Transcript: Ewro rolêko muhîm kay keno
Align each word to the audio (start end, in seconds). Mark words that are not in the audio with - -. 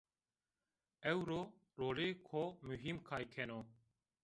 Ewro 1.11 1.39
rolêko 1.77 2.43
muhîm 2.67 2.97
kay 3.09 3.23
keno 3.33 3.59